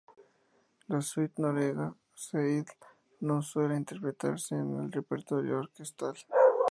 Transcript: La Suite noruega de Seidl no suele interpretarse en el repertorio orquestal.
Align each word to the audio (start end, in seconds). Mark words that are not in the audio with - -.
La 0.87 0.99
Suite 1.03 1.39
noruega 1.39 1.83
de 1.89 1.93
Seidl 2.15 2.71
no 3.19 3.39
suele 3.43 3.77
interpretarse 3.77 4.55
en 4.55 4.79
el 4.79 4.91
repertorio 4.91 5.59
orquestal. 5.59 6.15